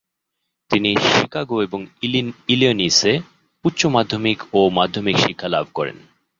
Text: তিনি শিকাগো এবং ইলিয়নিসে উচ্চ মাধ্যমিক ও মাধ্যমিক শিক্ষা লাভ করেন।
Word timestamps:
তিনি 0.71 0.91
শিকাগো 1.07 1.57
এবং 1.63 1.79
ইলিয়নিসে 2.47 3.13
উচ্চ 3.65 3.81
মাধ্যমিক 3.95 4.39
ও 4.53 4.59
মাধ্যমিক 4.69 5.15
শিক্ষা 5.17 5.47
লাভ 5.47 5.65
করেন। 5.73 5.97